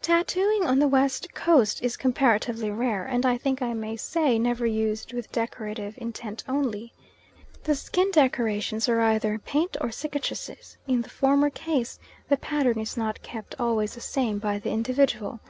Tattooing 0.00 0.62
on 0.64 0.78
the 0.78 0.86
West 0.86 1.34
Coast 1.34 1.82
is 1.82 1.96
comparatively 1.96 2.70
rare, 2.70 3.04
and 3.04 3.26
I 3.26 3.36
think 3.36 3.60
I 3.60 3.72
may 3.72 3.96
say 3.96 4.38
never 4.38 4.64
used 4.64 5.12
with 5.12 5.32
decorative 5.32 5.98
intent 5.98 6.44
only. 6.46 6.92
The 7.64 7.74
skin 7.74 8.12
decorations 8.12 8.88
are 8.88 9.00
either 9.00 9.40
paint 9.40 9.76
or 9.80 9.88
cicatrices 9.90 10.76
in 10.86 11.02
the 11.02 11.10
former 11.10 11.50
case 11.50 11.98
the 12.28 12.36
pattern 12.36 12.78
is 12.78 12.96
not 12.96 13.22
kept 13.22 13.56
always 13.58 13.96
the 13.96 14.00
same 14.00 14.38
by 14.38 14.60
the 14.60 14.70
individual. 14.70 15.40